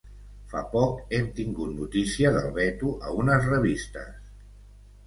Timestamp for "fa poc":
0.53-1.13